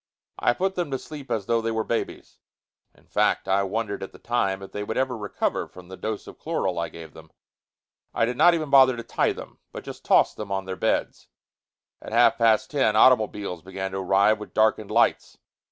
[0.39, 2.39] I put them to sleep as though they were babies.
[2.95, 6.25] In fact, I wondered at the time if they would ever recover from the dose
[6.25, 7.31] of chloral I gave them.
[8.11, 11.27] I did not even bother to tie them, but just tossed them on their beds.
[12.01, 15.37] At half past ten, automobiles began to arrive with darkened lights.